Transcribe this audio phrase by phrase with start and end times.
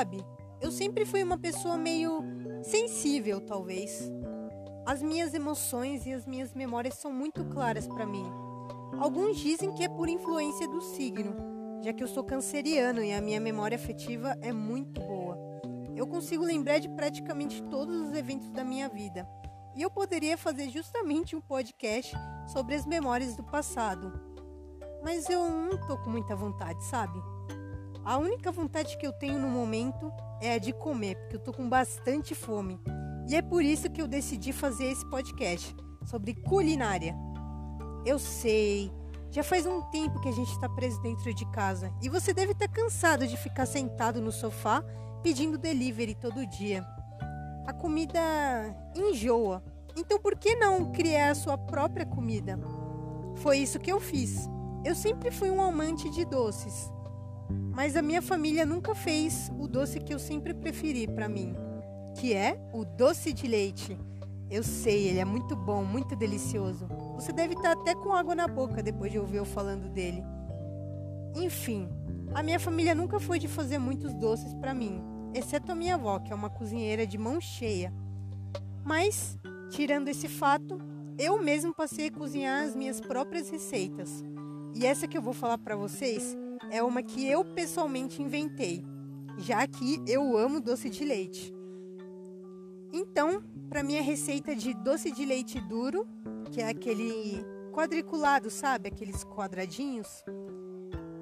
[0.00, 0.24] sabe?
[0.62, 2.22] Eu sempre fui uma pessoa meio
[2.62, 4.10] sensível, talvez.
[4.86, 8.24] As minhas emoções e as minhas memórias são muito claras para mim.
[8.98, 11.36] Alguns dizem que é por influência do signo,
[11.82, 15.36] já que eu sou canceriano e a minha memória afetiva é muito boa.
[15.94, 19.28] Eu consigo lembrar de praticamente todos os eventos da minha vida.
[19.76, 24.10] E eu poderia fazer justamente um podcast sobre as memórias do passado.
[25.02, 27.20] Mas eu não tô com muita vontade, sabe?
[28.04, 31.52] A única vontade que eu tenho no momento é a de comer, porque eu tô
[31.52, 32.80] com bastante fome.
[33.28, 35.74] E é por isso que eu decidi fazer esse podcast
[36.06, 37.14] sobre culinária.
[38.04, 38.90] Eu sei,
[39.30, 42.52] já faz um tempo que a gente está preso dentro de casa e você deve
[42.52, 44.82] estar tá cansado de ficar sentado no sofá
[45.22, 46.84] pedindo delivery todo dia.
[47.66, 48.18] A comida
[48.96, 49.62] enjoa,
[49.94, 52.58] então por que não criar a sua própria comida?
[53.36, 54.48] Foi isso que eu fiz.
[54.84, 56.90] Eu sempre fui um amante de doces,
[57.74, 61.54] mas a minha família nunca fez o doce que eu sempre preferi para mim,
[62.18, 63.98] que é o doce de leite.
[64.50, 66.88] Eu sei, ele é muito bom, muito delicioso.
[67.14, 70.22] Você deve estar até com água na boca depois de ouvir eu falando dele.
[71.36, 71.88] Enfim,
[72.34, 75.00] a minha família nunca foi de fazer muitos doces para mim,
[75.32, 77.92] exceto a minha avó, que é uma cozinheira de mão cheia.
[78.84, 79.38] Mas,
[79.70, 80.78] tirando esse fato,
[81.18, 84.24] eu mesmo passei a cozinhar as minhas próprias receitas.
[84.74, 86.36] E essa que eu vou falar para vocês
[86.70, 88.84] é uma que eu pessoalmente inventei,
[89.38, 91.52] já que eu amo doce de leite.
[92.92, 96.06] Então, para minha receita de doce de leite duro,
[96.50, 100.24] que é aquele quadriculado, sabe, aqueles quadradinhos,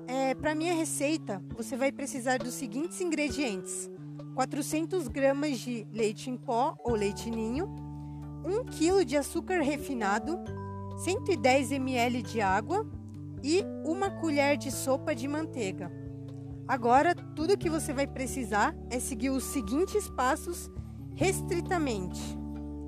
[0.06, 3.90] é, para minha receita você vai precisar dos seguintes ingredientes:
[4.34, 7.66] 400 gramas de leite em pó ou leite ninho,
[8.44, 10.38] 1 kg de açúcar refinado,
[10.96, 12.97] 110 ml de água
[13.42, 15.90] e uma colher de sopa de manteiga.
[16.66, 20.70] Agora, tudo que você vai precisar é seguir os seguintes passos
[21.14, 22.20] restritamente.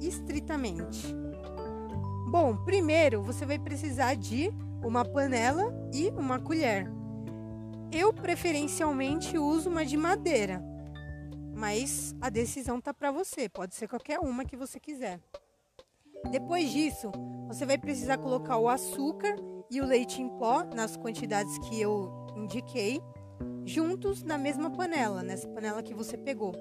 [0.00, 1.14] Estritamente.
[2.30, 4.52] Bom, primeiro você vai precisar de
[4.84, 6.90] uma panela e uma colher.
[7.90, 10.62] Eu preferencialmente uso uma de madeira,
[11.54, 15.20] mas a decisão tá para você, pode ser qualquer uma que você quiser.
[16.30, 17.10] Depois disso,
[17.48, 19.34] você vai precisar colocar o açúcar
[19.70, 23.00] e o leite em pó nas quantidades que eu indiquei,
[23.64, 26.52] juntos na mesma panela, nessa panela que você pegou.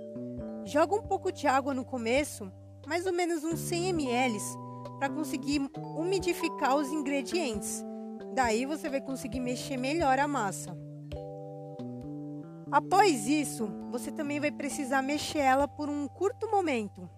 [0.63, 2.51] Joga um pouco de água no começo,
[2.87, 4.37] mais ou menos uns 100 ml,
[4.99, 5.67] para conseguir
[5.97, 7.83] umidificar os ingredientes.
[8.35, 10.77] Daí você vai conseguir mexer melhor a massa.
[12.71, 17.09] Após isso, você também vai precisar mexer ela por um curto momento,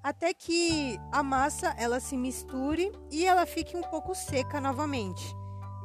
[0.00, 5.39] até que a massa ela se misture e ela fique um pouco seca novamente.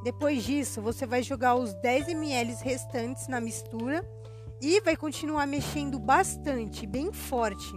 [0.06, 4.08] Depois disso, você vai jogar os 10 ml restantes na mistura
[4.62, 7.74] e vai continuar mexendo bastante, bem forte.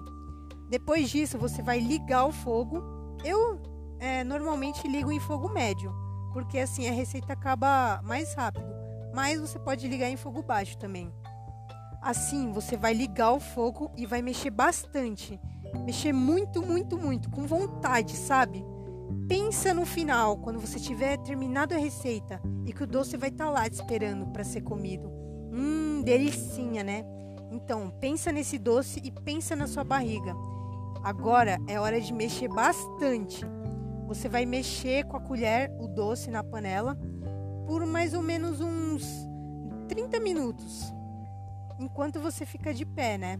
[0.68, 2.82] Depois disso, você vai ligar o fogo.
[3.24, 3.58] Eu
[3.98, 5.90] é, normalmente ligo em fogo médio,
[6.34, 8.76] porque assim a receita acaba mais rápido.
[9.14, 11.10] Mas você pode ligar em fogo baixo também.
[12.02, 15.40] Assim, você vai ligar o fogo e vai mexer bastante.
[15.86, 18.62] Mexer muito, muito, muito, com vontade, sabe?
[19.28, 23.46] Pensa no final, quando você tiver terminado a receita e que o doce vai estar
[23.46, 25.10] tá lá esperando para ser comido.
[25.52, 27.04] Hum, delicinha, né?
[27.50, 30.34] Então, pensa nesse doce e pensa na sua barriga.
[31.02, 33.44] Agora é hora de mexer bastante.
[34.06, 36.96] Você vai mexer com a colher o doce na panela
[37.66, 39.04] por mais ou menos uns
[39.88, 40.92] 30 minutos.
[41.78, 43.38] Enquanto você fica de pé, né?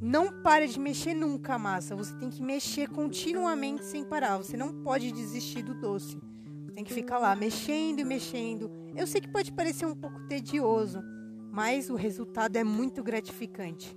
[0.00, 1.96] Não pare de mexer nunca a massa.
[1.96, 4.36] Você tem que mexer continuamente sem parar.
[4.36, 6.18] Você não pode desistir do doce.
[6.64, 8.70] Você tem que ficar lá mexendo e mexendo.
[8.94, 11.02] Eu sei que pode parecer um pouco tedioso,
[11.50, 13.96] mas o resultado é muito gratificante.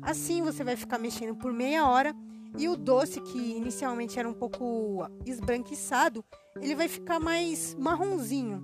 [0.00, 2.14] Assim você vai ficar mexendo por meia hora
[2.58, 6.24] e o doce, que inicialmente era um pouco esbranquiçado,
[6.60, 8.62] ele vai ficar mais marronzinho,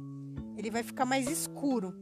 [0.57, 1.95] ele vai ficar mais escuro.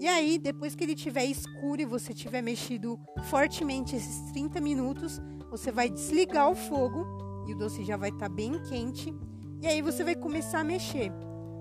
[0.00, 5.20] E aí, depois que ele estiver escuro e você tiver mexido fortemente esses 30 minutos,
[5.50, 7.04] você vai desligar o fogo
[7.46, 9.14] e o doce já vai estar tá bem quente.
[9.60, 11.12] E aí você vai começar a mexer.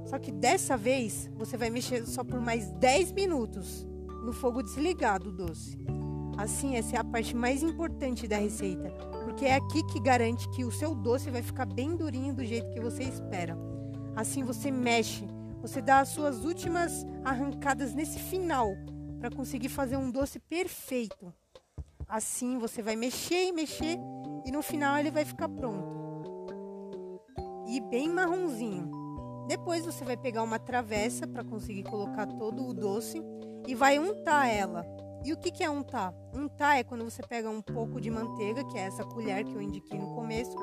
[0.06, 3.86] Só que dessa vez você vai mexer só por mais 10 minutos
[4.24, 5.78] no fogo desligado o doce.
[6.38, 8.90] Assim, essa é a parte mais importante da receita,
[9.26, 12.72] porque é aqui que garante que o seu doce vai ficar bem durinho do jeito
[12.72, 13.58] que você espera.
[14.16, 15.28] Assim você mexe,
[15.62, 18.74] você dá as suas últimas arrancadas nesse final
[19.20, 21.34] para conseguir fazer um doce perfeito.
[22.08, 23.98] Assim você vai mexer e mexer
[24.46, 26.00] e no final ele vai ficar pronto.
[27.68, 28.90] E bem marronzinho.
[29.48, 33.22] Depois você vai pegar uma travessa para conseguir colocar todo o doce
[33.68, 34.86] e vai untar ela.
[35.24, 36.14] E o que, que é untar?
[36.34, 39.62] Untar é quando você pega um pouco de manteiga, que é essa colher que eu
[39.62, 40.56] indiquei no começo,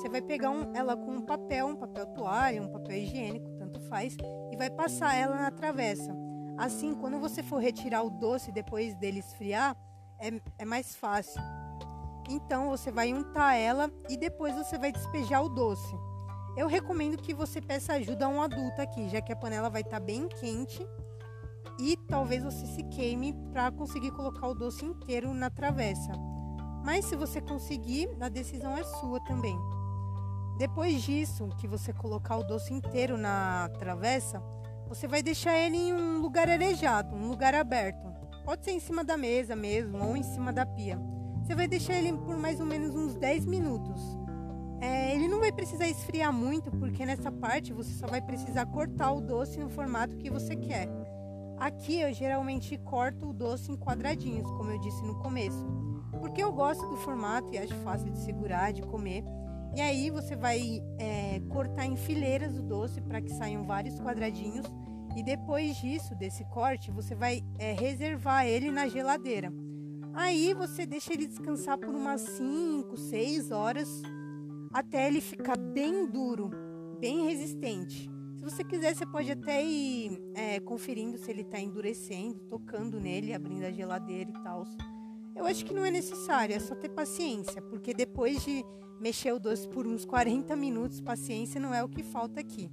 [0.00, 3.78] você vai pegar um, ela com um papel, um papel toalha, um papel higiênico, tanto
[3.82, 4.16] faz,
[4.50, 6.16] e vai passar ela na travessa.
[6.56, 9.76] Assim, quando você for retirar o doce depois dele esfriar,
[10.18, 11.42] é, é mais fácil.
[12.30, 15.94] Então, você vai untar ela e depois você vai despejar o doce.
[16.56, 19.82] Eu recomendo que você peça ajuda a um adulto aqui, já que a panela vai
[19.82, 20.80] estar tá bem quente
[21.78, 26.12] e talvez você se queime para conseguir colocar o doce inteiro na travessa.
[26.82, 29.58] Mas se você conseguir, a decisão é sua também.
[30.60, 34.42] Depois disso, que você colocar o doce inteiro na travessa,
[34.86, 38.06] você vai deixar ele em um lugar arejado, um lugar aberto.
[38.44, 41.00] Pode ser em cima da mesa mesmo ou em cima da pia.
[41.42, 44.02] Você vai deixar ele por mais ou menos uns 10 minutos.
[44.82, 49.12] É, ele não vai precisar esfriar muito, porque nessa parte você só vai precisar cortar
[49.12, 50.90] o doce no formato que você quer.
[51.58, 55.66] Aqui eu geralmente corto o doce em quadradinhos, como eu disse no começo,
[56.20, 59.24] porque eu gosto do formato e acho fácil de segurar, de comer.
[59.74, 64.66] E aí você vai é, cortar em fileiras o doce para que saiam vários quadradinhos.
[65.16, 69.52] E depois disso, desse corte, você vai é, reservar ele na geladeira.
[70.12, 74.02] Aí você deixa ele descansar por umas 5, 6 horas
[74.72, 76.50] até ele ficar bem duro,
[77.00, 78.08] bem resistente.
[78.36, 83.34] Se você quiser, você pode até ir é, conferindo se ele está endurecendo, tocando nele,
[83.34, 84.64] abrindo a geladeira e tal.
[85.36, 88.64] Eu acho que não é necessário, é só ter paciência, porque depois de
[89.00, 92.70] mexer o doce por uns 40 minutos, paciência não é o que falta aqui.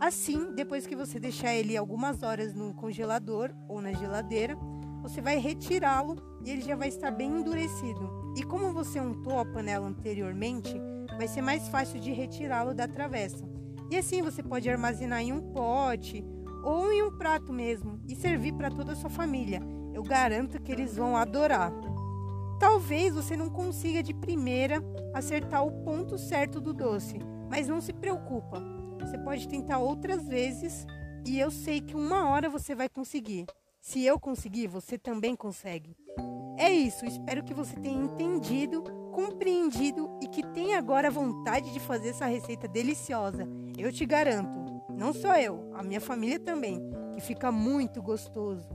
[0.00, 4.56] Assim, depois que você deixar ele algumas horas no congelador ou na geladeira,
[5.02, 8.32] você vai retirá-lo e ele já vai estar bem endurecido.
[8.36, 10.74] E como você untou a panela anteriormente,
[11.18, 13.46] vai ser mais fácil de retirá-lo da travessa.
[13.90, 16.24] E assim você pode armazenar em um pote
[16.64, 19.60] ou em um prato mesmo e servir para toda a sua família.
[19.92, 21.72] Eu garanto que eles vão adorar.
[22.60, 24.82] Talvez você não consiga de primeira
[25.14, 27.18] acertar o ponto certo do doce,
[27.48, 28.62] mas não se preocupa.
[29.00, 30.86] Você pode tentar outras vezes
[31.26, 33.46] e eu sei que uma hora você vai conseguir.
[33.80, 35.96] Se eu conseguir, você também consegue.
[36.58, 42.10] É isso, espero que você tenha entendido, compreendido e que tenha agora vontade de fazer
[42.10, 43.48] essa receita deliciosa.
[43.78, 46.78] Eu te garanto, não só eu, a minha família também,
[47.14, 48.68] que fica muito gostoso.